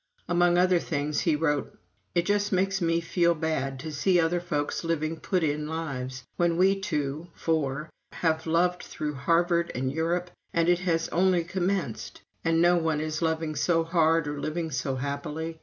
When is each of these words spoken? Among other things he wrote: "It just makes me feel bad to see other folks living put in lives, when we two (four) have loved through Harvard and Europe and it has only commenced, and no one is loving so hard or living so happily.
Among 0.27 0.57
other 0.57 0.79
things 0.79 1.19
he 1.19 1.35
wrote: 1.35 1.77
"It 2.15 2.25
just 2.25 2.51
makes 2.51 2.81
me 2.81 3.01
feel 3.01 3.35
bad 3.35 3.79
to 3.81 3.91
see 3.91 4.19
other 4.19 4.39
folks 4.39 4.83
living 4.83 5.19
put 5.19 5.43
in 5.43 5.67
lives, 5.67 6.23
when 6.37 6.57
we 6.57 6.79
two 6.79 7.27
(four) 7.35 7.91
have 8.13 8.47
loved 8.47 8.81
through 8.81 9.13
Harvard 9.13 9.71
and 9.75 9.91
Europe 9.91 10.31
and 10.55 10.67
it 10.67 10.79
has 10.79 11.07
only 11.09 11.43
commenced, 11.43 12.21
and 12.43 12.59
no 12.63 12.77
one 12.77 12.99
is 12.99 13.21
loving 13.21 13.53
so 13.55 13.83
hard 13.83 14.27
or 14.27 14.39
living 14.39 14.71
so 14.71 14.95
happily. 14.95 15.59